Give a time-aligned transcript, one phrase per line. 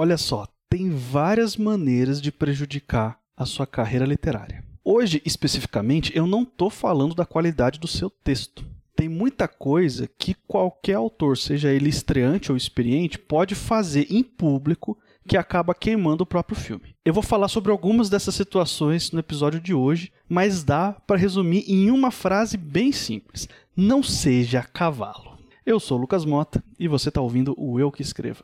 [0.00, 4.64] Olha só, tem várias maneiras de prejudicar a sua carreira literária.
[4.84, 8.64] Hoje, especificamente, eu não estou falando da qualidade do seu texto.
[8.94, 14.96] Tem muita coisa que qualquer autor, seja ele estreante ou experiente, pode fazer em público
[15.26, 16.94] que acaba queimando o próprio filme.
[17.04, 21.64] Eu vou falar sobre algumas dessas situações no episódio de hoje, mas dá para resumir
[21.66, 25.27] em uma frase bem simples: não seja cavalo.
[25.68, 28.42] Eu sou Lucas Mota e você está ouvindo o Eu que Escreva.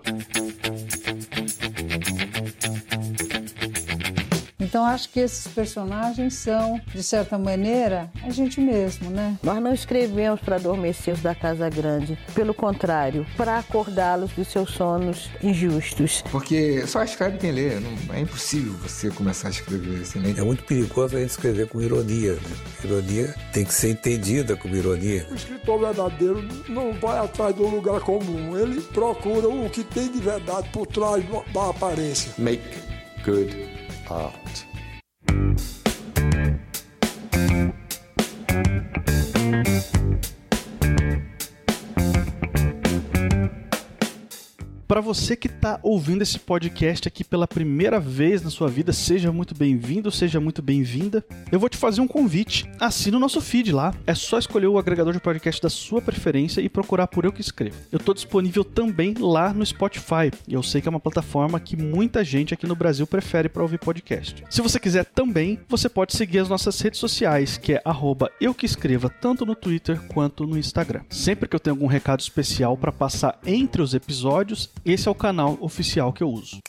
[4.74, 9.38] Então acho que esses personagens são, de certa maneira, a gente mesmo, né?
[9.40, 12.18] Nós não escrevemos para adormecer os da Casa Grande.
[12.34, 16.24] Pelo contrário, para acordá-los dos seus sonos injustos.
[16.28, 17.78] Porque só escreve quem lê.
[17.78, 20.18] Não, é impossível você começar a escrever assim.
[20.18, 20.34] Né?
[20.36, 22.32] É muito perigoso a gente escrever com ironia.
[22.32, 22.40] Né?
[22.82, 25.24] Ironia tem que ser entendida como ironia.
[25.30, 28.58] O escritor verdadeiro não vai atrás do lugar comum.
[28.58, 32.32] Ele procura o que tem de verdade por trás da aparência.
[32.38, 32.60] Make
[33.24, 34.64] good out.
[44.94, 49.32] Para você que está ouvindo esse podcast aqui pela primeira vez na sua vida, seja
[49.32, 51.24] muito bem-vindo, seja muito bem-vinda.
[51.50, 52.64] Eu vou te fazer um convite.
[52.78, 53.92] Assina o nosso feed lá.
[54.06, 57.40] É só escolher o agregador de podcast da sua preferência e procurar por Eu Que
[57.40, 57.74] Escrevo.
[57.90, 60.30] Eu estou disponível também lá no Spotify.
[60.46, 63.62] E eu sei que é uma plataforma que muita gente aqui no Brasil prefere para
[63.62, 64.44] ouvir podcast.
[64.48, 68.54] Se você quiser também, você pode seguir as nossas redes sociais, que é arroba Eu
[68.54, 71.00] Que Escreva, tanto no Twitter quanto no Instagram.
[71.10, 75.14] Sempre que eu tenho algum recado especial para passar entre os episódios, esse é o
[75.14, 76.60] canal oficial que eu uso.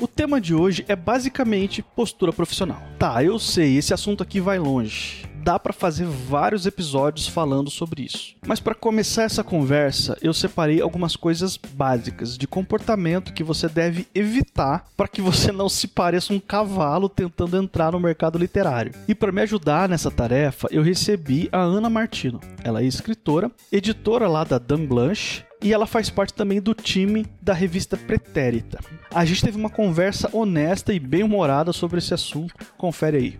[0.00, 2.82] O tema de hoje é basicamente postura profissional.
[2.98, 8.02] Tá, eu sei, esse assunto aqui vai longe dá para fazer vários episódios falando sobre
[8.02, 8.34] isso.
[8.46, 14.06] Mas para começar essa conversa, eu separei algumas coisas básicas de comportamento que você deve
[14.14, 18.92] evitar para que você não se pareça um cavalo tentando entrar no mercado literário.
[19.08, 22.40] E para me ajudar nessa tarefa, eu recebi a Ana Martino.
[22.62, 27.26] Ela é escritora, editora lá da Dan Blanche e ela faz parte também do time
[27.40, 28.80] da revista Pretérita.
[29.12, 32.54] A gente teve uma conversa honesta e bem humorada sobre esse assunto.
[32.76, 33.38] Confere aí.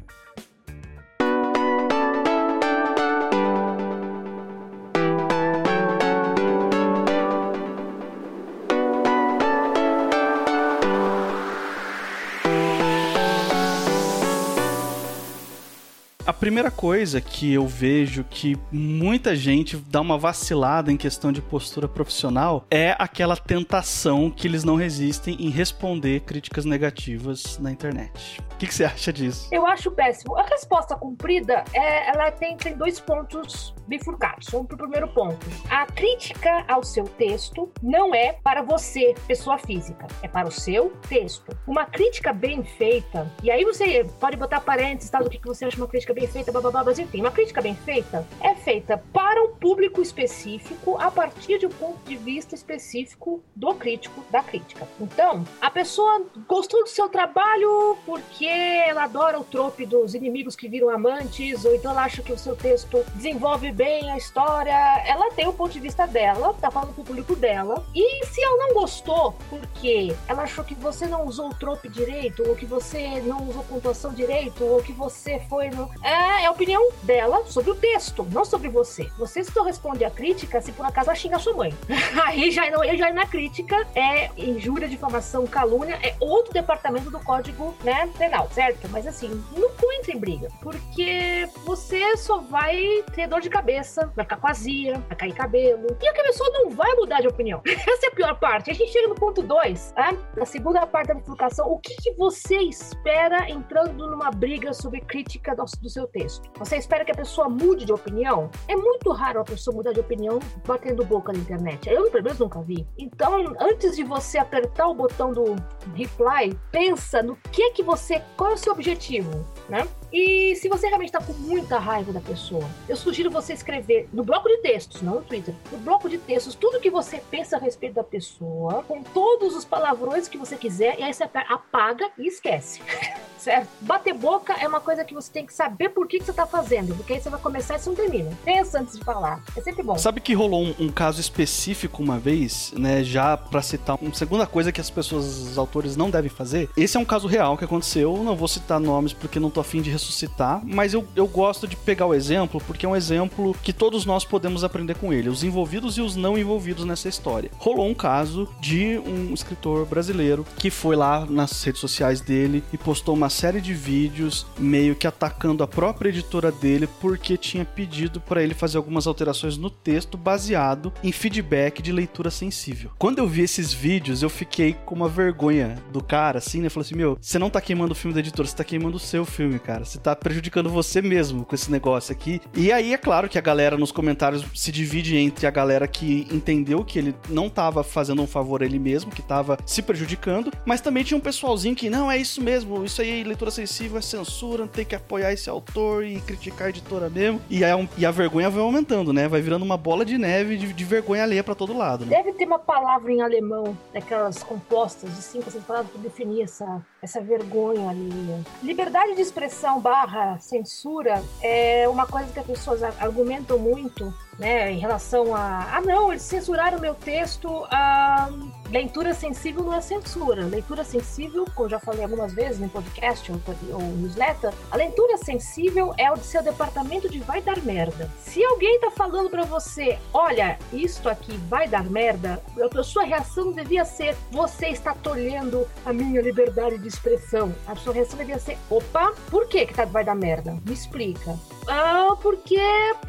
[16.42, 21.86] Primeira coisa que eu vejo que muita gente dá uma vacilada em questão de postura
[21.86, 28.40] profissional é aquela tentação que eles não resistem em responder críticas negativas na internet.
[28.54, 29.48] O que, que você acha disso?
[29.52, 30.36] Eu acho péssimo.
[30.36, 34.48] A resposta cumprida, é, ela tem, tem dois pontos bifurcados.
[34.50, 35.46] Vamos pro primeiro ponto.
[35.68, 40.90] A crítica ao seu texto não é para você, pessoa física, é para o seu
[41.08, 41.56] texto.
[41.66, 45.76] Uma crítica bem feita, e aí você pode botar parênteses tá, do que você acha
[45.76, 49.54] uma crítica bem feita, bababá, mas enfim, uma crítica bem feita é feita para um
[49.54, 54.88] público específico a partir de um ponto de vista específico do crítico, da crítica.
[55.00, 60.68] Então, a pessoa gostou do seu trabalho porque ela adora o trope dos inimigos que
[60.68, 64.72] viram amantes, ou então ela acha que o seu texto desenvolve bem a história.
[65.06, 67.84] Ela tem o ponto de vista dela, tá falando pro público dela.
[67.94, 72.42] E se ela não gostou porque ela achou que você não usou o trope direito,
[72.48, 76.50] ou que você não usou pontuação direito, ou que você foi no é, é a
[76.50, 79.08] opinião dela sobre o texto, não sobre você.
[79.18, 81.74] Você só responde a crítica se por acaso ela xinga sua mãe.
[82.24, 87.74] aí já não, já na crítica é injúria, difamação, calúnia, é outro departamento do código
[87.82, 88.88] né, penal, certo?
[88.88, 94.24] Mas assim, não entre em briga, porque você só vai ter dor de cabeça, vai
[94.24, 97.60] ficar com azia, vai cair cabelo, e a pessoa não vai mudar de opinião.
[97.66, 98.70] Essa é a pior parte.
[98.70, 100.12] A gente chega no ponto 2, tá?
[100.36, 105.54] na segunda parte da bifurcação, o que, que você espera entrando numa briga sobre crítica
[105.54, 106.50] do, do seu texto.
[106.58, 108.50] Você espera que a pessoa mude de opinião?
[108.68, 111.88] É muito raro a pessoa mudar de opinião batendo boca na internet.
[111.88, 112.86] Eu, pelo menos, nunca vi.
[112.98, 115.56] Então, antes de você apertar o botão do
[115.94, 118.22] reply, pensa no que que você.
[118.36, 119.86] Qual é o seu objetivo, né?
[120.12, 124.22] E se você realmente está com muita raiva da pessoa, eu sugiro você escrever no
[124.22, 127.60] bloco de textos, não no Twitter, no bloco de textos, tudo que você pensa a
[127.60, 132.26] respeito da pessoa, com todos os palavrões que você quiser, e aí você apaga e
[132.26, 132.82] esquece.
[133.42, 133.68] certo?
[133.80, 136.46] Bater boca é uma coisa que você tem que saber por que, que você tá
[136.46, 138.30] fazendo, porque aí você vai começar e você não termina.
[138.44, 139.42] Pensa antes de falar.
[139.56, 139.98] É sempre bom.
[139.98, 143.02] Sabe que rolou um, um caso específico uma vez, né?
[143.02, 146.70] Já pra citar uma segunda coisa que as pessoas, os autores não devem fazer.
[146.76, 148.22] Esse é um caso real que aconteceu.
[148.22, 151.76] Não vou citar nomes porque não tô afim de ressuscitar, mas eu, eu gosto de
[151.76, 155.42] pegar o exemplo porque é um exemplo que todos nós podemos aprender com ele, os
[155.42, 157.50] envolvidos e os não envolvidos nessa história.
[157.58, 162.78] Rolou um caso de um escritor brasileiro que foi lá nas redes sociais dele e
[162.78, 168.20] postou uma série de vídeos meio que atacando a própria editora dele porque tinha pedido
[168.20, 172.90] para ele fazer algumas alterações no texto baseado em feedback de leitura sensível.
[172.98, 176.68] Quando eu vi esses vídeos, eu fiquei com uma vergonha do cara, assim, né?
[176.68, 179.00] Falou assim: Meu, você não tá queimando o filme da editora, você tá queimando o
[179.00, 179.84] seu filme, cara.
[179.84, 182.40] Você tá prejudicando você mesmo com esse negócio aqui.
[182.54, 186.26] E aí é claro que a galera nos comentários se divide entre a galera que
[186.30, 190.52] entendeu que ele não tava fazendo um favor a ele mesmo, que tava se prejudicando,
[190.66, 194.02] mas também tinha um pessoalzinho que, não, é isso mesmo, isso aí, leitura sensível é
[194.02, 197.40] censura, tem que apoiar esse autor e criticar a editora mesmo.
[197.48, 199.28] E, aí, e a vergonha vai aumentando, né?
[199.28, 202.16] Vai virando uma bola de neve de, de vergonha alheia pra todo lado, né?
[202.16, 206.84] Deve ter uma palavra em alemão, daquelas compostas de cinco, seis palavras para definir essa,
[207.00, 208.44] essa vergonha ali.
[208.62, 214.78] Liberdade de expressão barra censura é uma coisa que as pessoas argumentam muito né, em
[214.78, 215.76] relação a.
[215.76, 217.64] Ah, não, eles censuraram meu texto.
[217.70, 218.28] Ah,
[218.72, 220.46] leitura sensível não é censura.
[220.46, 223.40] Leitura sensível, como já falei algumas vezes no podcast ou,
[223.72, 228.10] ou newsletter, a leitura sensível é o de seu departamento de vai dar merda.
[228.18, 233.52] Se alguém tá falando para você, olha, isto aqui vai dar merda, a sua reação
[233.52, 237.54] devia ser: você está tolhendo a minha liberdade de expressão.
[237.66, 240.56] A sua reação devia ser: opa, por que que tá, vai dar merda?
[240.66, 241.38] Me explica.
[241.68, 242.60] Ah, porque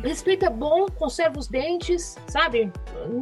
[0.03, 2.71] respeito é bom, conserva os dentes, sabe?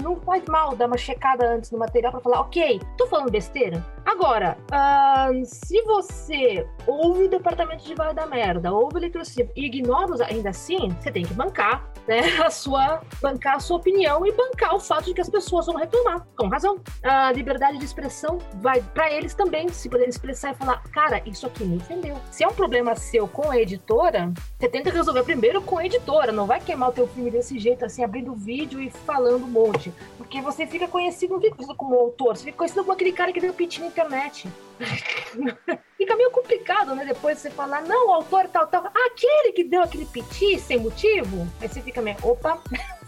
[0.02, 3.86] Não faz mal dar uma checada antes no material para falar, ok, tô falando besteira.
[4.06, 9.24] Agora, uh, se você ouve o departamento de vai da merda, ouve o leitura
[9.56, 12.22] e ignora os, ainda assim, você tem que bancar, né?
[12.42, 15.76] A sua, bancar a sua opinião e bancar o fato de que as pessoas vão
[15.76, 16.80] reclamar, com razão.
[17.04, 21.46] A liberdade de expressão vai para eles também, se poderem expressar e falar, cara, isso
[21.46, 22.18] aqui me ofendeu.
[22.32, 26.32] Se é um problema seu com a editora, você tenta resolver primeiro com a editora,
[26.32, 29.94] não vai queimar o teu filme desse jeito, assim, abrindo vídeo e falando um monte.
[30.18, 33.32] Porque você fica conhecido, não fica conhecido como autor, você fica conhecido como aquele cara
[33.32, 34.48] que deu na internet.
[35.98, 37.06] Fica meio complicado, né?
[37.06, 38.86] Depois você falar, não, o autor tal, tal.
[38.88, 41.48] Aquele que deu aquele piti sem motivo.
[41.62, 42.60] Aí você fica meio, opa,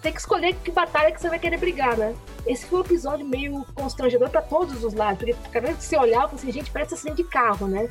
[0.03, 2.13] tem que escolher que batalha que você vai querer brigar, né?
[2.45, 5.97] Esse foi um episódio meio constrangedor para todos os lados, porque cada vez que você
[5.97, 7.89] olhava, assim, gente, parece acidente de carro, né?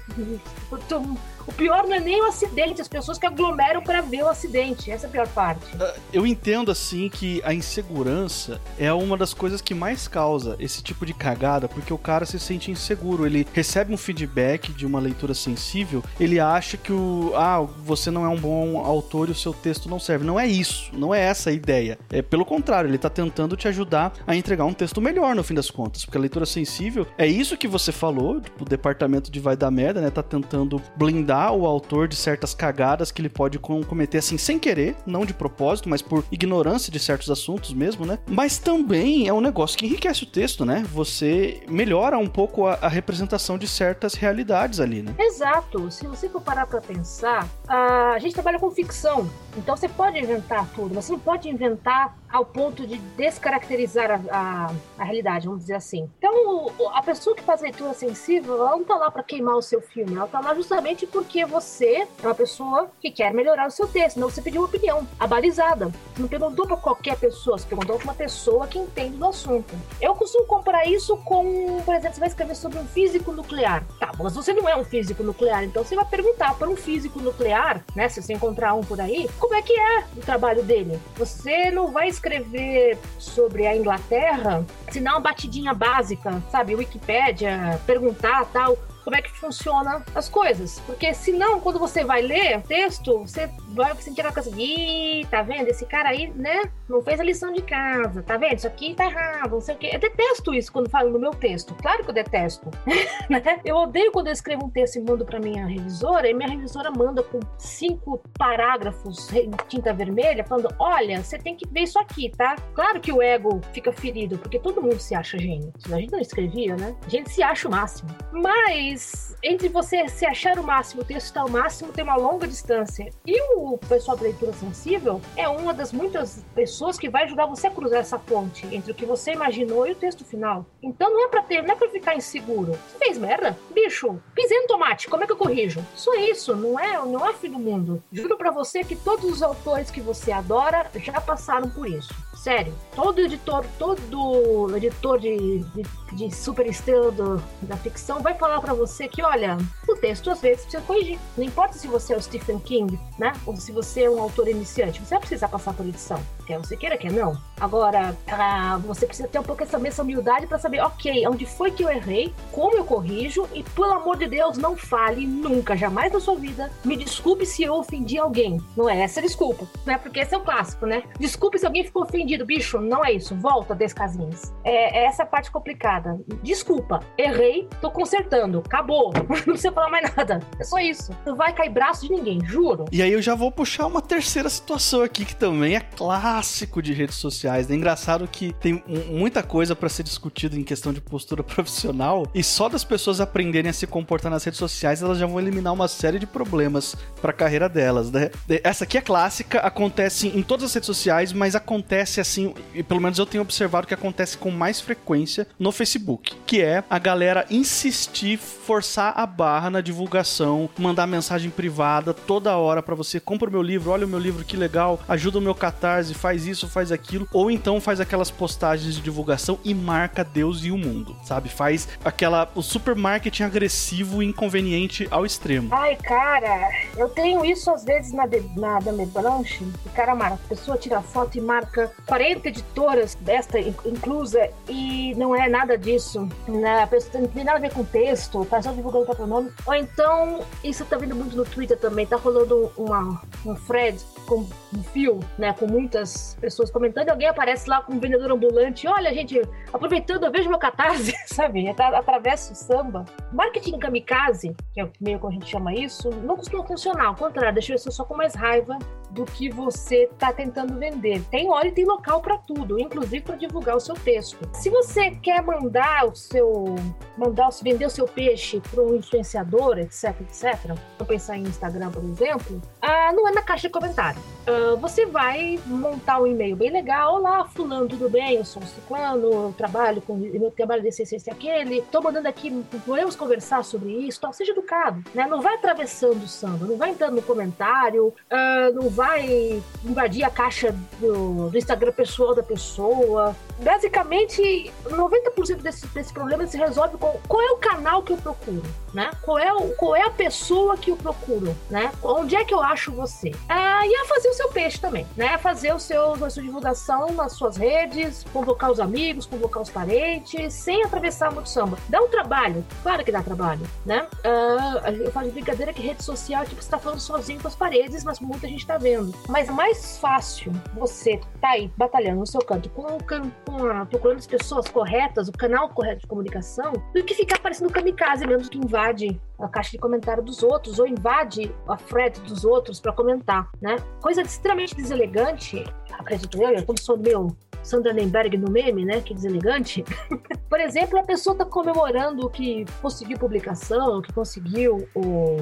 [1.46, 4.90] O pior não é nem o acidente, as pessoas que aglomeram para ver o acidente.
[4.90, 5.64] Essa é a pior parte.
[5.80, 10.82] Ah, eu entendo, assim, que a insegurança é uma das coisas que mais causa esse
[10.82, 13.26] tipo de cagada, porque o cara se sente inseguro.
[13.26, 17.32] Ele recebe um feedback de uma leitura sensível, ele acha que o.
[17.34, 20.24] Ah, você não é um bom autor e o seu texto não serve.
[20.24, 20.90] Não é isso.
[20.92, 21.98] Não é essa a ideia.
[22.10, 25.54] É pelo contrário, ele tá tentando te ajudar a entregar um texto melhor no fim
[25.54, 26.04] das contas.
[26.04, 29.70] Porque a leitura sensível é isso que você falou, tipo, o departamento de vai dar
[29.70, 30.10] merda, né?
[30.10, 34.58] Tá tentando blindar blindar o autor de certas cagadas que ele pode cometer assim sem
[34.58, 38.18] querer, não de propósito, mas por ignorância de certos assuntos mesmo, né?
[38.26, 40.84] Mas também é um negócio que enriquece o texto, né?
[40.92, 45.14] Você melhora um pouco a, a representação de certas realidades ali, né?
[45.18, 45.90] Exato.
[45.90, 50.66] Se você for parar para pensar, a gente trabalha com ficção, então você pode inventar
[50.74, 55.46] tudo, mas você não pode inventar staff ao ponto de descaracterizar a, a, a, realidade,
[55.46, 56.08] vamos dizer assim.
[56.18, 59.82] Então, a pessoa que faz leitura sensível, ela não tá lá para queimar o seu
[59.82, 63.86] filme, ela tá lá justamente porque você é uma pessoa que quer melhorar o seu
[63.86, 65.92] texto, não você pediu uma opinião abalizada.
[66.14, 69.74] Você não perguntou para qualquer pessoa, você perguntou para uma pessoa que entende do assunto.
[70.00, 73.84] Eu costumo comparar isso com, por exemplo, você vai escrever sobre um físico nuclear.
[74.00, 77.20] Tá, mas você não é um físico nuclear, então você vai perguntar para um físico
[77.20, 80.98] nuclear, né, se você encontrar um por aí, como é que é o trabalho dele.
[81.16, 86.74] Você não vai escrever escrever sobre a Inglaterra, se não uma batidinha básica, sabe?
[86.74, 90.80] Wikipédia, perguntar tal como é que funciona as coisas.
[90.80, 95.68] Porque senão, quando você vai ler texto, você vai sentir aquela coisa de, tá vendo?
[95.68, 96.62] Esse cara aí, né?
[96.88, 98.56] Não fez a lição de casa, tá vendo?
[98.56, 99.90] Isso aqui tá errado, não sei o quê.
[99.92, 101.74] Eu detesto isso quando falo no meu texto.
[101.74, 102.70] Claro que eu detesto.
[103.28, 103.42] né?
[103.64, 106.90] Eu odeio quando eu escrevo um texto e mando pra minha revisora, e minha revisora
[106.90, 112.30] manda com cinco parágrafos em tinta vermelha, falando: olha, você tem que ver isso aqui,
[112.30, 112.56] tá?
[112.74, 115.72] Claro que o ego fica ferido, porque todo mundo se acha gênio.
[115.90, 116.94] A gente não escrevia, né?
[117.04, 118.10] A gente se acha o máximo.
[118.32, 122.14] Mas Mas entre você se achar o máximo, o texto está ao máximo, tem uma
[122.14, 123.08] longa distância.
[123.26, 127.68] E o pessoal da leitura sensível é uma das muitas pessoas que vai ajudar você
[127.68, 130.66] a cruzar essa ponte entre o que você imaginou e o texto final.
[130.82, 132.72] Então não é pra ter, não é pra ficar inseguro.
[132.72, 133.56] Você fez merda?
[133.70, 135.82] Bicho, pisei no tomate, como é que eu corrijo?
[135.96, 138.02] Só isso, não é, não é fim do mundo.
[138.12, 142.14] Juro pra você que todos os autores que você adora já passaram por isso.
[142.42, 145.82] Sério, todo editor, todo editor de, de,
[146.12, 149.56] de super estrela do- da ficção vai falar pra você que, olha,
[149.88, 151.20] o texto às vezes precisa corrigir.
[151.36, 153.32] Não importa se você é o Stephen King, né?
[153.46, 156.20] Ou se você é um autor iniciante, você vai precisar passar por edição.
[156.44, 157.40] Quer você queira, quer não.
[157.60, 161.70] Agora, ah, você precisa ter um pouco essa mesma humildade pra saber, ok, onde foi
[161.70, 166.12] que eu errei, como eu corrijo, e pelo amor de Deus, não fale nunca, jamais
[166.12, 166.72] na sua vida.
[166.84, 168.60] Me desculpe se eu ofendi alguém.
[168.76, 169.96] Não é essa desculpa, né?
[169.96, 171.04] Porque esse é o clássico, né?
[171.20, 172.78] Desculpe se alguém ficou ofendido, bicho.
[172.80, 173.34] Não é isso.
[173.36, 174.52] Volta, 10 casinhas.
[174.64, 176.18] É, é essa a parte complicada.
[176.42, 178.62] Desculpa, errei, tô consertando.
[178.64, 179.12] Acabou.
[179.16, 180.40] Não precisa falar mais nada.
[180.58, 181.12] É só isso.
[181.26, 182.84] Não vai cair braço de ninguém, juro.
[182.92, 186.92] E aí eu já vou puxar uma terceira situação aqui que também é clássico de
[186.92, 187.70] redes sociais.
[187.70, 192.26] É engraçado que tem mu- muita coisa pra ser discutida em questão de postura profissional
[192.34, 195.72] e só das pessoas aprenderem a se comportar nas redes sociais, elas já vão eliminar
[195.72, 198.30] uma série de problemas pra carreira delas, né?
[198.62, 202.54] Essa aqui é clássica, acontece em todas as redes sociais, mas acontece assim,
[202.88, 206.98] pelo menos eu tenho observado que acontece com mais frequência no Facebook, que é a
[206.98, 213.48] galera insistir, forçar a barra na divulgação, mandar mensagem privada toda hora pra você, compra
[213.48, 216.68] o meu livro, olha o meu livro que legal, ajuda o meu catarse, faz isso,
[216.68, 221.16] faz aquilo, ou então faz aquelas postagens de divulgação e marca Deus e o mundo,
[221.24, 221.48] sabe?
[221.48, 225.68] Faz aquela o super marketing agressivo e inconveniente ao extremo.
[225.72, 229.64] Ai, cara, eu tenho isso às vezes na, de, na Dame Blanche.
[229.84, 235.14] O cara marca, a pessoa tira foto e marca 40 editoras, desta in- inclusa, e
[235.14, 236.28] não é nada disso.
[236.46, 236.82] Né?
[236.82, 239.50] A pessoa não tem nada a ver com texto, tá só divulgando o próprio nome.
[239.64, 244.46] Ou então, isso tá vindo muito no Twitter também, tá rolando uma, um thread com
[244.76, 248.86] um fio, né, com muitas pessoas comentando, e alguém aparece lá com um vendedor ambulante,
[248.86, 249.40] olha, gente,
[249.72, 253.06] aproveitando, eu vejo meu catarse, sabe, Atra- atravessa o samba.
[253.32, 257.54] Marketing kamikaze, que é meio como a gente chama isso, não costuma funcionar, ao contrário,
[257.54, 258.78] deixa você só com mais raiva
[259.12, 261.22] do que você tá tentando vender.
[261.30, 264.38] Tem hora e tem local para tudo, inclusive para divulgar o seu texto.
[264.54, 266.74] Se você quer mandar o seu
[267.16, 272.02] mandar vender o seu peixe para um influenciador, etc, etc, vou pensar em Instagram, por
[272.04, 274.20] exemplo, ah, não é na caixa de comentário.
[274.46, 277.14] Ah, você vai montar um e-mail bem legal.
[277.16, 278.36] Olá, fulano, tudo bem?
[278.36, 281.82] Eu sou um ciclano, eu trabalho com meu trabalho desse, esse, esse aquele.
[281.82, 282.50] Tô mandando aqui,
[282.84, 284.32] podemos conversar sobre isso, tal.
[284.32, 285.26] Seja educado, né?
[285.28, 290.30] Não vai atravessando o samba, não vai entrando no comentário, ah, não vai invadir a
[290.30, 293.36] caixa do, do Instagram pessoal da pessoa.
[293.60, 298.62] Basicamente, 90% desse, desse problema se resolve com qual é o canal que eu procuro,
[298.92, 299.10] né?
[299.22, 301.92] Qual é, o, qual é a pessoa que eu procuro, né?
[302.02, 303.30] Onde é que eu acho você?
[303.48, 305.36] Ah, e a fazer o seu peixe também, né?
[305.38, 310.52] Fazer o seu, a sua divulgação nas suas redes, convocar os amigos, convocar os parentes,
[310.54, 311.78] sem atravessar muito samba.
[311.88, 314.06] Dá um trabalho, claro que dá trabalho, né?
[314.24, 317.54] Ah, eu faço brincadeira que rede social é tipo você tá falando sozinho com as
[317.56, 319.14] paredes, mas muita gente tá vendo.
[319.28, 323.86] Mas mais fácil você tá aí batalhando no seu canto com, o can- com a,
[323.86, 328.48] procurando as pessoas corretas, o canal correto de comunicação, do que ficar parecendo kamikaze mesmo
[328.48, 332.92] que invade a caixa de comentário dos outros ou invade a thread dos outros para
[332.92, 333.76] comentar, né?
[334.00, 339.00] Coisa extremamente deselegante, acredito eu, como sou meu Sandra Nemberg no meme, né?
[339.00, 339.84] Que deselegante.
[340.48, 345.36] Por exemplo, a pessoa tá comemorando que conseguiu publicação, que conseguiu o,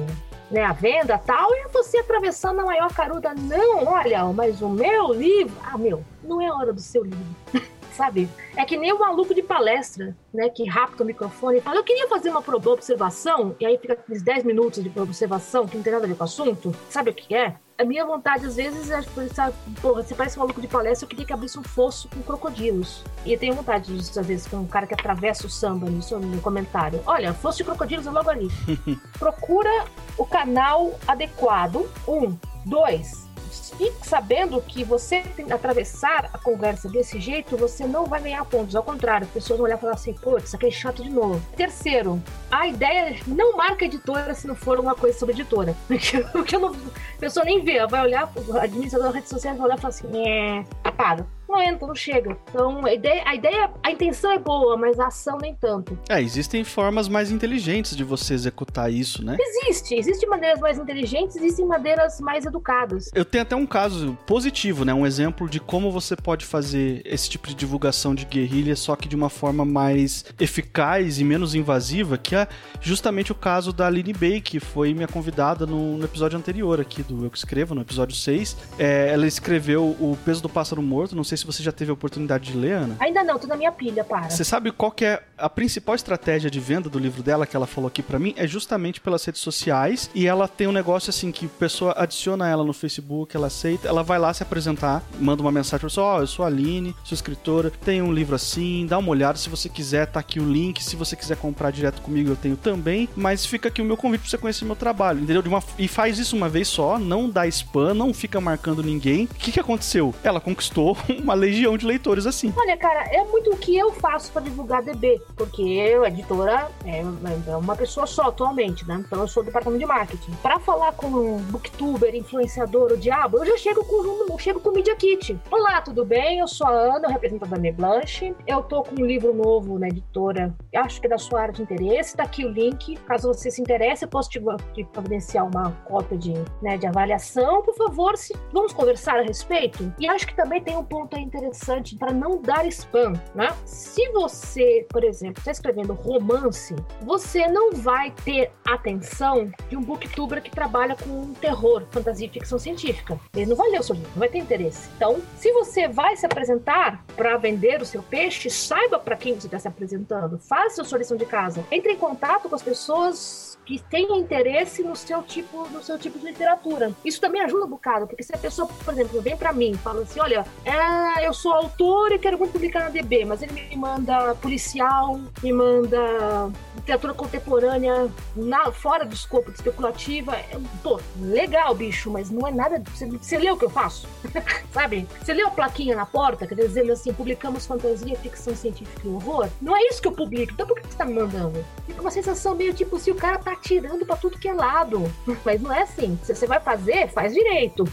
[0.49, 3.33] né, a venda tal, e você atravessando a maior caruda.
[3.33, 5.55] Não, olha, mas o meu livro.
[5.63, 7.35] Ah, meu, não é hora do seu livro.
[7.91, 8.29] Sabe?
[8.55, 10.49] É que nem o maluco de palestra, né?
[10.49, 14.21] Que rapta o microfone e fala: Eu queria fazer uma observação, e aí fica aqueles
[14.21, 16.73] 10 minutos de observação que não tem nada a ver com o assunto.
[16.89, 17.55] Sabe o que é?
[17.77, 21.09] A minha vontade, às vezes, é pensar, porra, você parece um maluco de palestra, eu
[21.09, 23.03] queria que abrisse um fosso com crocodilos.
[23.25, 26.19] E eu tenho vontade disso, às vezes, com um cara que atravessa o samba nisso
[26.19, 27.01] no comentário.
[27.07, 28.49] Olha, fosso de crocodilos é logo ali.
[29.17, 31.89] Procura o canal adequado.
[32.07, 32.37] Um.
[32.67, 33.30] Dois.
[33.77, 38.75] Fique sabendo que você tem atravessar a conversa desse jeito, você não vai ganhar pontos.
[38.75, 41.41] Ao contrário, as pessoas vão olhar e falar assim, isso aqui é chato de novo.
[41.55, 45.75] Terceiro, a ideia não marca editora se não for uma coisa sobre editora.
[46.31, 49.55] Porque eu não, a pessoa nem vê, ela vai olhar, o administrador da rede social
[49.55, 51.25] vai olhar e falar assim, é, apaga.
[51.51, 52.37] Não entra, não chega.
[52.49, 55.97] Então, a ideia, a ideia, a intenção é boa, mas a ação nem tanto.
[56.09, 59.37] É, existem formas mais inteligentes de você executar isso, né?
[59.39, 63.11] Existe, existem maneiras mais inteligentes, existem maneiras mais educadas.
[63.13, 64.93] Eu tenho até um caso positivo, né?
[64.93, 69.07] Um exemplo de como você pode fazer esse tipo de divulgação de guerrilha, só que
[69.07, 72.47] de uma forma mais eficaz e menos invasiva, que é
[72.79, 77.03] justamente o caso da Aline Bay, que foi minha convidada no, no episódio anterior aqui
[77.03, 78.57] do Eu Que Escrevo, no episódio 6.
[78.79, 81.93] É, ela escreveu O Peso do Pássaro Morto, não sei se você já teve a
[81.93, 82.95] oportunidade de ler, Ana.
[82.99, 84.29] Ainda não, tô na minha pilha, para.
[84.29, 87.67] Você sabe qual que é a principal estratégia de venda do livro dela que ela
[87.67, 88.33] falou aqui pra mim?
[88.37, 92.47] É justamente pelas redes sociais e ela tem um negócio assim que a pessoa adiciona
[92.47, 96.07] ela no Facebook, ela aceita, ela vai lá se apresentar, manda uma mensagem pra pessoa,
[96.07, 99.49] ó, eu sou a Aline, sou escritora, tenho um livro assim, dá uma olhada, se
[99.49, 103.07] você quiser, tá aqui o link, se você quiser comprar direto comigo, eu tenho também,
[103.15, 105.41] mas fica aqui o meu convite pra você conhecer meu trabalho, entendeu?
[105.41, 109.25] De uma- e faz isso uma vez só, não dá spam, não fica marcando ninguém.
[109.25, 110.13] O que que aconteceu?
[110.23, 112.53] Ela conquistou uma legião de leitores assim.
[112.57, 117.01] Olha, cara, é muito o que eu faço pra divulgar DB, porque eu, editora, é
[117.47, 119.03] é uma pessoa só atualmente, né?
[119.05, 120.31] Então eu sou do departamento de marketing.
[120.41, 124.69] Pra falar com um booktuber, influenciador, o diabo, eu já chego com eu chego com
[124.69, 125.37] o Media Kit.
[125.49, 126.39] Olá, tudo bem?
[126.39, 128.35] Eu sou a Ana, eu represento a Dame Blanche.
[128.47, 131.61] Eu tô com um livro novo na editora, acho que é da sua área de
[131.61, 132.15] interesse.
[132.15, 132.95] Tá aqui o link.
[133.07, 134.39] Caso você se interesse, eu posso te,
[134.73, 137.61] te providenciar uma cópia de, né, de avaliação.
[137.61, 139.93] Por favor, se, vamos conversar a respeito?
[139.99, 143.55] E acho que também tem um ponto aí interessante para não dar spam, né?
[143.65, 150.41] Se você, por exemplo, está escrevendo romance, você não vai ter atenção de um booktuber
[150.41, 153.19] que trabalha com terror, fantasia e ficção científica.
[153.35, 154.89] Ele não vai ler o seu livro, não vai ter interesse.
[154.95, 159.47] Então, se você vai se apresentar para vender o seu peixe, saiba para quem você
[159.47, 160.39] está se apresentando.
[160.39, 161.65] Faça sua lição de casa.
[161.71, 164.01] Entre em contato com as pessoas que
[164.31, 166.91] interesse no seu tipo, no seu tipo de literatura.
[167.03, 170.01] Isso também ajuda um bocado, porque se a pessoa, por exemplo, vem para mim fala
[170.01, 173.75] assim, olha, é, eu sou autor e quero muito publicar na DB, mas ele me
[173.75, 180.35] manda policial, me manda literatura contemporânea na, fora do escopo de especulativa.
[180.51, 182.81] Eu, pô, legal, bicho, mas não é nada.
[182.93, 184.07] Você, você leu o que eu faço?
[184.71, 185.07] Sabe?
[185.21, 189.49] Você leu a plaquinha na porta, quer dizer, assim, publicamos fantasia, ficção científica e horror?
[189.61, 191.63] Não é isso que eu publico, então por que você tá me mandando?
[191.85, 195.03] Fica uma sensação meio tipo se o cara tá atirando pra tudo que é lado.
[195.45, 196.19] Mas não é assim.
[196.23, 197.85] Se você vai fazer, faz direito.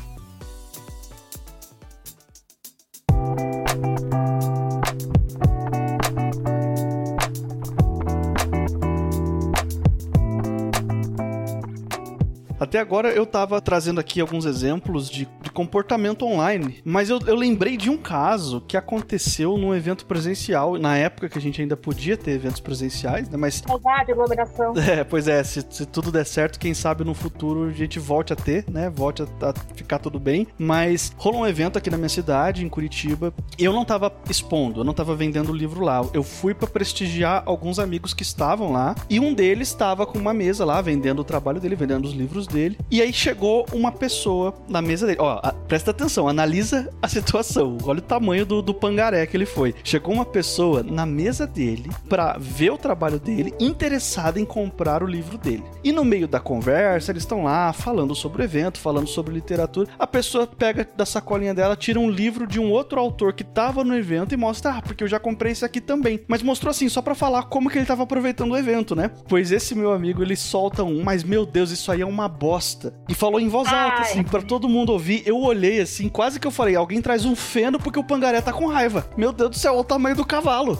[12.58, 15.26] Até agora eu tava trazendo aqui alguns exemplos de
[15.58, 20.96] comportamento online, mas eu, eu lembrei de um caso que aconteceu num evento presencial, na
[20.96, 23.36] época que a gente ainda podia ter eventos presenciais, né?
[23.36, 24.72] Mas Saudade, aglomeração.
[24.88, 28.32] É, pois é, se, se tudo der certo, quem sabe no futuro a gente volte
[28.32, 28.88] a ter, né?
[28.88, 30.46] Volte a, a ficar tudo bem.
[30.56, 34.84] Mas rolou um evento aqui na minha cidade, em Curitiba, eu não tava expondo, eu
[34.84, 36.06] não tava vendendo o livro lá.
[36.14, 40.32] Eu fui pra prestigiar alguns amigos que estavam lá, e um deles estava com uma
[40.32, 42.78] mesa lá, vendendo o trabalho dele, vendendo os livros dele.
[42.88, 45.18] E aí chegou uma pessoa na mesa dele.
[45.20, 47.76] Ó, a- presta atenção, analisa a situação.
[47.84, 49.74] Olha o tamanho do, do pangaré que ele foi.
[49.84, 55.06] Chegou uma pessoa na mesa dele pra ver o trabalho dele, interessada em comprar o
[55.06, 55.64] livro dele.
[55.84, 59.88] E no meio da conversa, eles estão lá falando sobre o evento, falando sobre literatura.
[59.98, 63.84] A pessoa pega da sacolinha dela, tira um livro de um outro autor que tava
[63.84, 66.20] no evento e mostra, ah, porque eu já comprei esse aqui também.
[66.28, 69.10] Mas mostrou assim, só pra falar como que ele tava aproveitando o evento, né?
[69.28, 72.94] Pois esse meu amigo, ele solta um, mas meu Deus, isso aí é uma bosta.
[73.08, 74.02] E falou em voz alta, Ai.
[74.02, 75.22] assim, pra todo mundo ouvir.
[75.28, 78.50] Eu olhei assim, quase que eu falei, alguém traz um feno porque o pangaré tá
[78.50, 79.06] com raiva.
[79.14, 80.78] Meu Deus do céu, olha o tamanho do cavalo.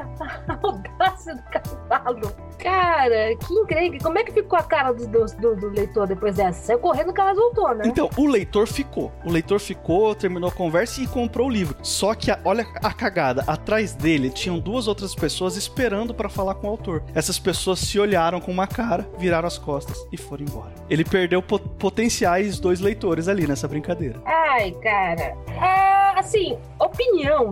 [0.00, 2.32] A audácia do cavalo.
[2.58, 3.98] Cara, que incrível.
[4.02, 6.64] Como é que ficou a cara do, do, do- leitor depois dessa?
[6.66, 7.84] Saiu correndo que ela voltou, né?
[7.86, 9.12] Então, o leitor ficou.
[9.24, 11.76] O leitor ficou, terminou a conversa e comprou o livro.
[11.82, 16.54] Só que, a- olha a cagada, atrás dele tinham duas outras pessoas esperando pra falar
[16.54, 17.02] com o autor.
[17.14, 20.72] Essas pessoas se olharam com uma cara, viraram as costas e foram embora.
[20.88, 24.20] Ele perdeu po- potenciais dois leitores ali nessa brincadeira.
[24.24, 25.36] Ai, cara.
[25.48, 27.50] É, assim, opinião.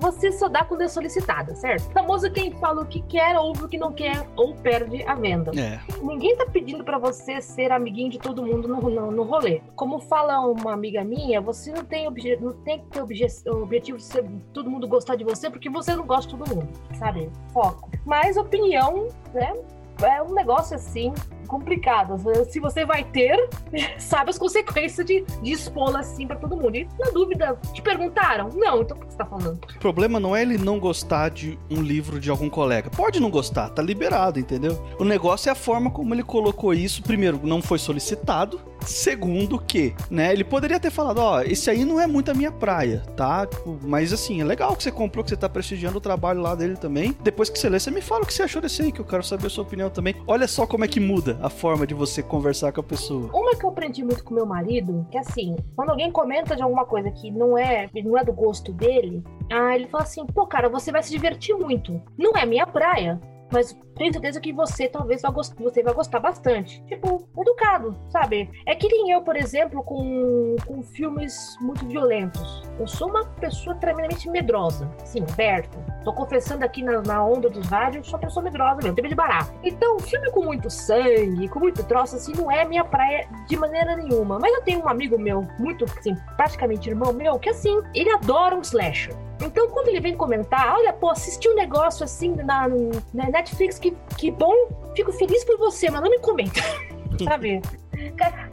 [0.00, 1.90] Você só dá quando é solicitada, certo?
[1.92, 5.50] Famoso quem fala o que quer, ouve o que não quer, ou perde a venda.
[5.58, 5.80] É.
[6.02, 9.60] Ninguém tá pedindo pra você ser amiguinho de todo mundo no, no, no rolê.
[9.74, 13.98] Como fala uma amiga minha, você não tem, obje, não tem que ter obje, objetivo
[13.98, 17.30] de ser, todo mundo gostar de você, porque você não gosta de todo mundo, sabe?
[17.52, 17.90] Foco.
[18.04, 19.54] Mas opinião, né?
[20.02, 21.12] É um negócio assim
[21.44, 22.16] complicado.
[22.50, 23.48] Se você vai ter,
[23.98, 26.76] sabe as consequências de, de expô-la assim pra todo mundo.
[26.76, 28.50] E na dúvida, te perguntaram?
[28.54, 29.58] Não, então por que você tá falando?
[29.76, 32.90] O problema não é ele não gostar de um livro de algum colega.
[32.90, 34.82] Pode não gostar, tá liberado, entendeu?
[34.98, 37.02] O negócio é a forma como ele colocou isso.
[37.02, 38.60] Primeiro, não foi solicitado.
[38.86, 42.52] Segundo que, né, ele poderia ter falado, ó, esse aí não é muito a minha
[42.52, 43.46] praia, tá?
[43.46, 46.54] Tipo, Mas assim, é legal que você comprou, que você tá prestigiando o trabalho lá
[46.54, 47.16] dele também.
[47.22, 49.04] Depois que você lê, você me fala o que você achou desse aí, que eu
[49.04, 50.14] quero saber a sua opinião também.
[50.26, 53.30] Olha só como é que muda a forma de você conversar com a pessoa.
[53.32, 56.84] Uma que eu aprendi muito com meu marido, que assim, quando alguém comenta de alguma
[56.84, 60.68] coisa que não é, não é do gosto dele, ah, ele fala assim, pô, cara,
[60.68, 62.00] você vai se divertir muito.
[62.18, 63.20] Não é minha praia,
[63.54, 66.84] mas tenho certeza que você talvez gostar, você vai gostar bastante.
[66.86, 68.50] Tipo, educado, sabe?
[68.66, 72.64] É que nem eu, por exemplo, com, com filmes muito violentos.
[72.78, 75.78] Eu sou uma pessoa tremendamente medrosa, assim, aberta.
[76.02, 79.14] Tô confessando aqui na, na onda dos rádios, sou uma pessoa medrosa mesmo, tem de
[79.14, 79.54] barato.
[79.62, 83.96] Então, filme com muito sangue, com muito troço, assim, não é minha praia de maneira
[83.96, 84.40] nenhuma.
[84.40, 88.56] Mas eu tenho um amigo meu, muito, assim, praticamente irmão meu, que assim, ele adora
[88.56, 89.14] um slasher.
[89.40, 92.68] Então, quando ele vem comentar, olha, pô, assisti um negócio assim na,
[93.12, 94.52] na Netflix, que, que bom,
[94.94, 96.60] fico feliz por você, mas não me comenta.
[97.22, 97.62] Sabe?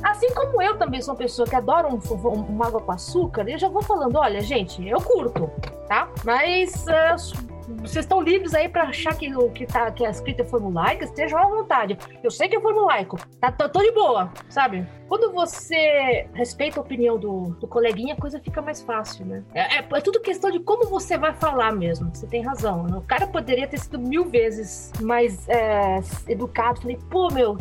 [0.03, 3.49] Assim como eu também sou uma pessoa que adora um, um, um água com açúcar,
[3.49, 5.49] eu já vou falando, olha, gente, eu curto,
[5.87, 6.07] tá?
[6.23, 10.43] Mas uh, vocês estão livres aí para achar que o que, tá, que a escrita
[10.43, 11.97] é formulaica, estejam à vontade.
[12.23, 14.87] Eu sei que é formulaico, tá, tô, tô de boa, sabe?
[15.11, 19.43] Quando você respeita a opinião do, do coleguinha, a coisa fica mais fácil, né?
[19.53, 22.09] É, é, é, tudo questão de como você vai falar mesmo.
[22.15, 22.85] Você tem razão.
[22.85, 26.79] O cara poderia ter sido mil vezes mais é, educado.
[26.79, 27.57] Falei, pô, meu,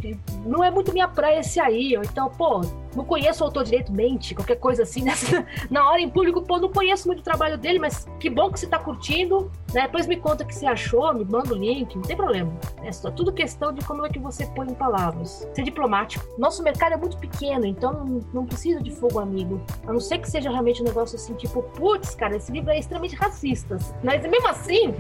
[0.47, 1.97] não é muito minha praia esse aí.
[1.97, 2.61] Então, pô,
[2.95, 5.01] não conheço o autor direito, mente, qualquer coisa assim.
[5.11, 5.47] Né?
[5.71, 8.61] Na hora em público, pô, não conheço muito o trabalho dele, mas que bom que
[8.61, 9.51] você tá curtindo.
[9.73, 9.83] Né?
[9.83, 12.53] Depois me conta o que você achou, me manda o link, não tem problema.
[12.85, 15.49] É só tudo questão de como é que você põe em palavras.
[15.55, 16.25] Ser diplomático.
[16.39, 19.61] Nosso mercado é muito pequeno, então não, não precisa de fogo amigo.
[19.87, 22.79] A não ser que seja realmente um negócio assim, tipo, putz, cara, esse livro é
[22.79, 23.77] extremamente racista.
[24.03, 24.95] Mas mesmo assim,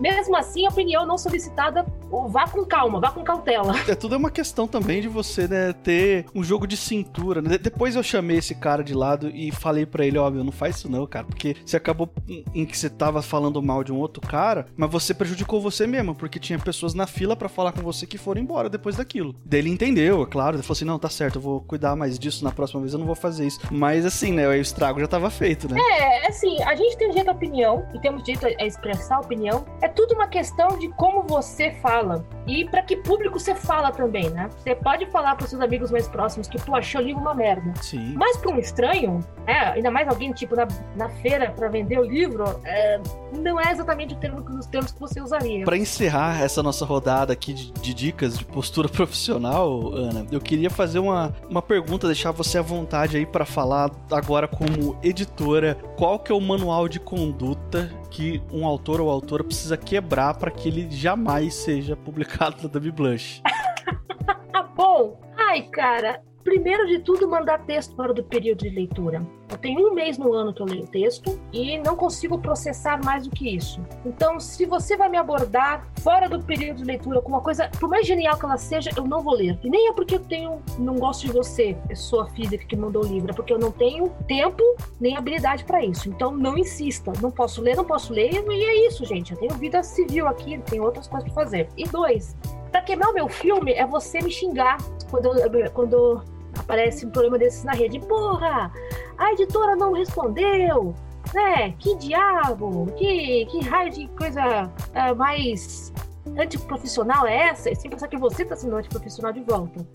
[0.00, 1.86] mesmo assim, a opinião não solicitada,
[2.28, 3.74] vá com calma, vá com cautela.
[3.88, 7.42] É tudo é uma questão também de você, né, ter um jogo de cintura.
[7.42, 7.58] Né?
[7.58, 10.76] Depois eu chamei esse cara de lado e falei para ele, ó, meu, não faz
[10.76, 12.10] isso não, cara, porque você acabou
[12.54, 16.14] em que você tava falando mal de um outro cara, mas você prejudicou você mesmo,
[16.14, 19.34] porque tinha pessoas na fila para falar com você que foram embora depois daquilo.
[19.44, 22.18] Daí ele entendeu, é claro, ele falou assim, não, tá certo, eu vou cuidar mais
[22.18, 23.60] disso na próxima vez, eu não vou fazer isso.
[23.70, 25.78] Mas assim, né, o estrago já tava feito, né?
[25.80, 29.64] É, assim, a gente tem direito à opinião e temos direito a expressar a opinião.
[29.82, 32.03] É tudo uma questão de como você fala
[32.46, 34.50] e para que público você fala também, né?
[34.58, 37.72] Você pode falar para seus amigos mais próximos que, pô, achei o livro uma merda.
[37.80, 38.14] Sim.
[38.16, 42.04] Mas para um estranho, é, ainda mais alguém, tipo, na, na feira para vender o
[42.04, 43.00] livro, é,
[43.32, 45.64] não é exatamente o termo, os termos que você usaria.
[45.64, 50.70] Para encerrar essa nossa rodada aqui de, de, dicas de postura profissional, Ana, eu queria
[50.70, 56.18] fazer uma, uma pergunta, deixar você à vontade aí para falar agora como editora, qual
[56.18, 60.68] que é o manual de conduta que um autor ou autora precisa quebrar para que
[60.68, 63.42] ele jamais seja publicado na Dummy Blush?
[64.76, 69.20] Bom, ai, cara, primeiro de tudo, mandar texto fora do período de leitura.
[69.64, 73.26] Eu tenho um mês no ano que eu leio texto e não consigo processar mais
[73.26, 73.80] do que isso.
[74.04, 77.88] Então, se você vai me abordar fora do período de leitura com uma coisa, por
[77.88, 79.58] mais genial que ela seja, eu não vou ler.
[79.64, 83.06] E nem é porque eu tenho, não gosto de você, pessoa física que mandou o
[83.06, 84.62] livro, é porque eu não tenho tempo
[85.00, 86.10] nem habilidade para isso.
[86.10, 87.10] Então, não insista.
[87.22, 89.32] Não posso ler, não posso ler, e é isso, gente.
[89.32, 91.68] Eu tenho vida civil aqui, tenho outras coisas para fazer.
[91.74, 92.36] E dois,
[92.70, 94.76] para queimar o meu filme é você me xingar
[95.10, 95.30] quando,
[95.72, 98.00] quando aparece um problema desses na rede.
[98.00, 98.72] Porra,
[99.18, 100.94] a editora não respondeu,
[101.32, 101.72] né?
[101.78, 105.92] Que diabo, que, que raio de coisa é, mais
[106.36, 107.70] antiprofissional é essa?
[107.70, 109.86] E sem pensar que você está sendo antiprofissional de volta.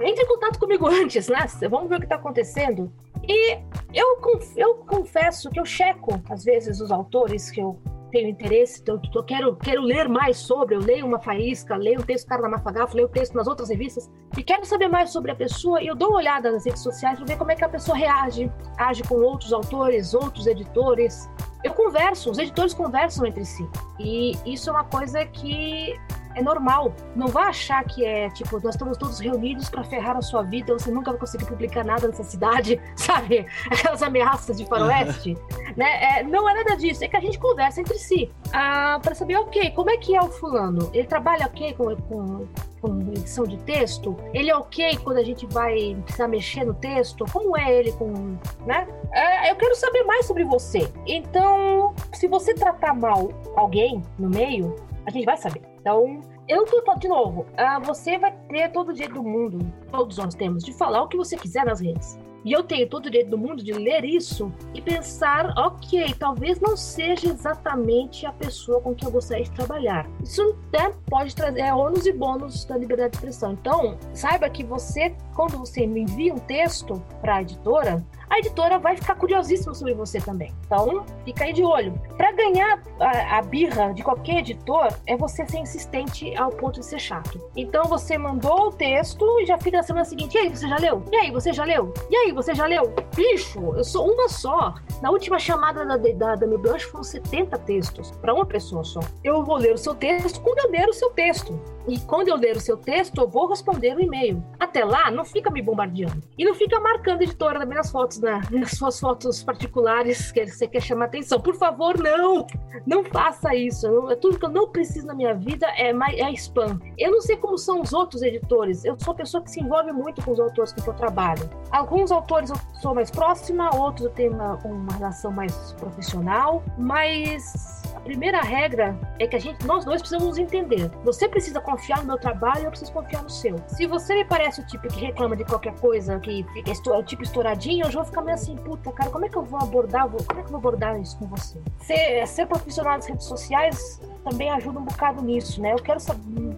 [0.00, 1.46] Entre em contato comigo antes, né?
[1.68, 2.92] Vamos ver o que está acontecendo.
[3.26, 3.58] E
[3.92, 4.18] eu,
[4.56, 9.22] eu confesso que eu checo, às vezes, os autores que eu tenho interesse, então eu
[9.22, 12.48] quero, quero ler mais sobre, eu leio uma faísca, leio um texto do cara na
[12.48, 15.86] Mafagafo, leio um texto nas outras revistas, e quero saber mais sobre a pessoa, e
[15.86, 18.50] eu dou uma olhada nas redes sociais para ver como é que a pessoa reage,
[18.76, 21.28] age com outros autores, outros editores.
[21.64, 23.68] Eu converso, os editores conversam entre si.
[23.98, 25.94] E isso é uma coisa que
[26.38, 26.94] é normal.
[27.14, 30.72] Não vá achar que é tipo, nós estamos todos reunidos para ferrar a sua vida,
[30.72, 33.46] você nunca vai conseguir publicar nada nessa cidade, sabe?
[33.70, 35.36] Aquelas ameaças de faroeste,
[35.76, 36.18] né?
[36.18, 39.36] É, não é nada disso, é que a gente conversa entre si ah, para saber,
[39.36, 40.90] ok, como é que é o fulano?
[40.92, 42.46] Ele trabalha ok com, com,
[42.80, 44.16] com edição de texto?
[44.32, 47.24] Ele é ok quando a gente vai precisar mexer no texto?
[47.32, 48.86] Como é ele com, né?
[49.12, 50.90] É, eu quero saber mais sobre você.
[51.06, 55.62] Então, se você tratar mal alguém no meio, a gente vai saber.
[55.88, 59.58] Então, eu tô, de novo, uh, você vai ter todo o direito do mundo,
[59.90, 62.18] todos nós temos, de falar o que você quiser nas redes.
[62.44, 66.60] E eu tenho todo o direito do mundo de ler isso e pensar, ok, talvez
[66.60, 70.06] não seja exatamente a pessoa com quem eu gostaria de trabalhar.
[70.22, 73.52] Isso até pode trazer ônus e bônus da liberdade de expressão.
[73.54, 78.96] Então, saiba que você, quando você envia um texto para a editora, a editora vai
[78.96, 80.52] ficar curiosíssima sobre você também.
[80.66, 81.98] Então, fica aí de olho.
[82.16, 86.86] Para ganhar a, a, birra de qualquer editor, é você ser insistente ao ponto de
[86.86, 87.40] ser chato.
[87.56, 90.76] Então, você mandou o texto e já fica na semana seguinte: e aí, você já
[90.76, 91.02] leu?
[91.10, 91.92] E aí, você já leu?
[92.10, 92.92] E aí, você já leu?
[93.14, 94.74] Bicho, eu sou uma só.
[95.00, 99.00] Na última chamada da, da Dami Blanche foram 70 textos para uma pessoa só.
[99.22, 101.58] Eu vou ler o seu texto quando eu ler o seu texto.
[101.88, 104.44] E quando eu ler o seu texto, eu vou responder o e-mail.
[104.60, 106.22] Até lá, não fica me bombardeando.
[106.36, 110.46] E não fica marcando a editora nas minhas fotos, na, nas suas fotos particulares que
[110.46, 111.40] você quer chamar atenção.
[111.40, 112.46] Por favor, não!
[112.86, 114.10] Não faça isso.
[114.10, 116.78] é tudo que eu não preciso na minha vida é, é spam.
[116.96, 118.84] Eu não sei como são os outros editores.
[118.84, 121.48] Eu sou uma pessoa que se envolve muito com os autores com que eu trabalho.
[121.70, 127.82] Alguns autores eu sou mais próxima, outros eu tenho uma, uma relação mais profissional, mas
[127.98, 130.88] a primeira regra é que a gente, nós dois precisamos nos entender.
[131.04, 133.56] Você precisa confiar no meu trabalho, eu preciso confiar no seu.
[133.66, 137.24] Se você me parece o tipo que reclama de qualquer coisa, que fica o tipo
[137.24, 140.08] estouradinho, eu já vou ficar meio assim, puta, cara, como é que eu vou abordar,
[140.08, 141.58] como é que eu vou abordar isso com você?
[141.80, 145.72] Ser, ser profissional nas redes sociais também ajuda um bocado nisso, né?
[145.72, 146.56] Eu quero saber,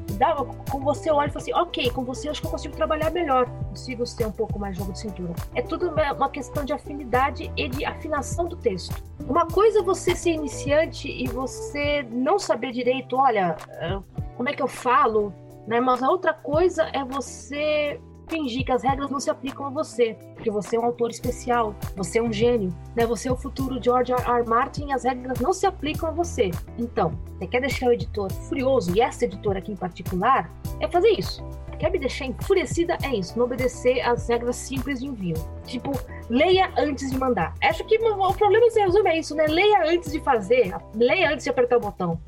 [0.71, 2.77] com você eu olho e falo assim, ok, com você eu acho que eu consigo
[2.77, 5.33] trabalhar melhor, consigo ser um pouco mais jogo de cintura.
[5.55, 8.95] É tudo uma questão de afinidade e de afinação do texto.
[9.29, 13.99] Uma coisa é você ser iniciante e você não saber direito, olha, eh,
[14.37, 15.33] como é que eu falo,
[15.67, 15.81] né?
[15.81, 20.17] Mas a outra coisa é você fingir que as regras não se aplicam a você,
[20.35, 23.05] porque você é um autor especial, você é um gênio, né?
[23.07, 24.23] Você é o futuro George R.
[24.23, 24.49] R.
[24.49, 26.51] Martin e as regras não se aplicam a você.
[26.79, 31.11] Então, você quer deixar o editor furioso, e essa editora aqui em particular, é fazer
[31.11, 31.45] isso.
[31.79, 32.99] Quer me deixar enfurecida?
[33.03, 35.37] É isso, não obedecer às regras simples de envio.
[35.65, 35.93] Tipo,
[36.31, 37.55] leia antes de mandar.
[37.63, 39.47] Acho que o problema se resume a isso, né?
[39.47, 42.19] Leia antes de fazer, leia antes de apertar o botão.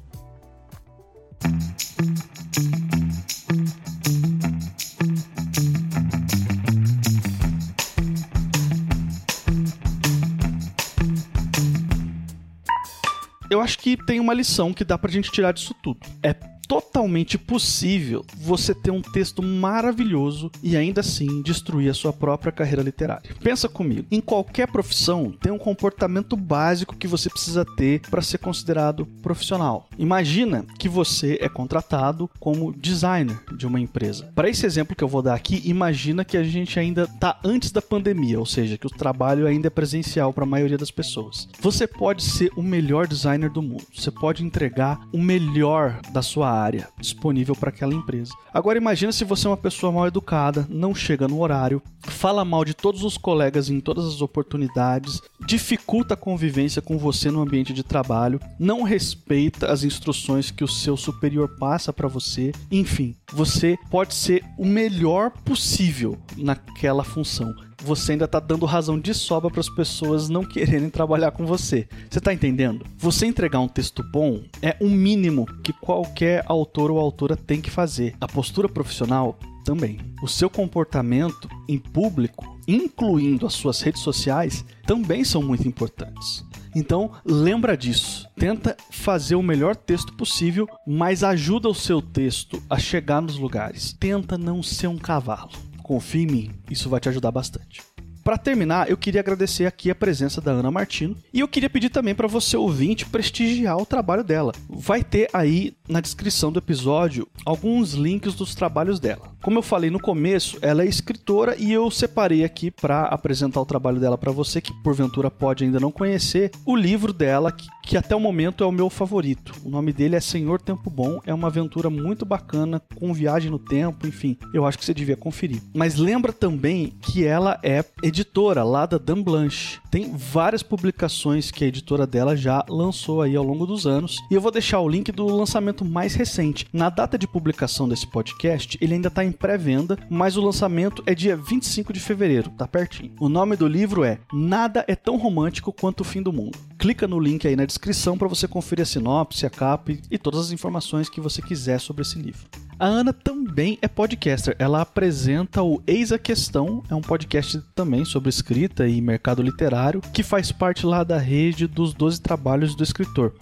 [13.51, 16.01] eu acho que tem uma lição que dá pra gente tirar disso tudo.
[16.23, 16.35] É
[16.73, 22.81] totalmente possível você ter um texto maravilhoso e ainda assim destruir a sua própria carreira
[22.81, 23.31] literária.
[23.43, 28.39] Pensa comigo, em qualquer profissão tem um comportamento básico que você precisa ter para ser
[28.39, 29.87] considerado profissional.
[29.99, 34.33] Imagina que você é contratado como designer de uma empresa.
[34.35, 37.71] Para esse exemplo que eu vou dar aqui, imagina que a gente ainda está antes
[37.71, 41.51] da pandemia, ou seja, que o trabalho ainda é presencial para a maioria das pessoas.
[41.61, 43.85] Você pode ser o melhor designer do mundo.
[43.95, 46.62] Você pode entregar o melhor da sua área
[46.98, 48.33] disponível para aquela empresa.
[48.53, 52.64] Agora imagina se você é uma pessoa mal educada, não chega no horário, fala mal
[52.64, 57.72] de todos os colegas em todas as oportunidades, dificulta a convivência com você no ambiente
[57.72, 63.77] de trabalho, não respeita as instruções que o seu superior passa para você, enfim, você
[63.90, 69.61] pode ser o melhor possível naquela função você ainda tá dando razão de sobra para
[69.61, 71.88] as pessoas não quererem trabalhar com você.
[72.09, 72.87] Você tá entendendo?
[72.99, 77.61] Você entregar um texto bom é o um mínimo que qualquer autor ou autora tem
[77.61, 78.14] que fazer.
[78.21, 79.99] A postura profissional também.
[80.23, 86.45] O seu comportamento em público, incluindo as suas redes sociais, também são muito importantes.
[86.75, 88.27] Então, lembra disso.
[88.37, 93.92] Tenta fazer o melhor texto possível, mas ajuda o seu texto a chegar nos lugares.
[93.92, 95.51] Tenta não ser um cavalo.
[95.92, 97.83] Confie em mim, isso vai te ajudar bastante.
[98.24, 101.90] Para terminar, eu queria agradecer aqui a presença da Ana Martino e eu queria pedir
[101.90, 104.52] também para você ouvinte prestigiar o trabalho dela.
[104.70, 109.33] Vai ter aí na descrição do episódio alguns links dos trabalhos dela.
[109.42, 113.66] Como eu falei no começo, ela é escritora e eu separei aqui para apresentar o
[113.66, 117.97] trabalho dela para você que porventura pode ainda não conhecer, o livro dela que, que
[117.97, 119.53] até o momento é o meu favorito.
[119.64, 123.59] O nome dele é Senhor Tempo Bom, é uma aventura muito bacana com viagem no
[123.59, 125.61] tempo, enfim, eu acho que você devia conferir.
[125.75, 129.82] Mas lembra também que ela é editora lá da Dan Blanche.
[129.92, 134.35] Tem várias publicações que a editora dela já lançou aí ao longo dos anos e
[134.35, 136.66] eu vou deixar o link do lançamento mais recente.
[136.72, 141.14] Na data de publicação desse podcast, ele ainda está em pré-venda, mas o lançamento é
[141.14, 143.12] dia 25 de fevereiro, tá pertinho.
[143.20, 146.59] O nome do livro é Nada é tão romântico quanto o fim do mundo.
[146.78, 150.40] Clica no link aí na descrição para você conferir a sinopse, a capa e todas
[150.40, 152.48] as informações que você quiser sobre esse livro.
[152.83, 154.57] A Ana também é podcaster.
[154.59, 160.01] Ela apresenta o Eis a Questão, é um podcast também sobre escrita e mercado literário,
[160.12, 163.33] que faz parte lá da rede dos 12 trabalhos do escritor.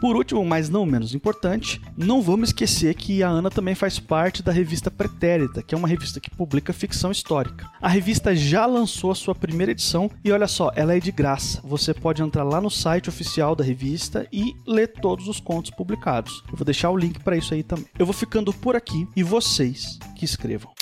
[0.00, 4.42] Por último, mas não menos importante, não vamos esquecer que a Ana também faz parte
[4.42, 7.70] da revista Pretérita, que é uma revista que publica ficção histórica.
[7.82, 11.60] A revista já lançou a sua primeira edição e olha só, ela é de graça.
[11.64, 16.42] Você pode entrar lá no site oficial da revista e ler todos os contos publicados.
[16.50, 17.86] Eu vou deixar o link para isso aí também.
[17.98, 20.72] Eu vou ficando por aqui e vocês que escrevam.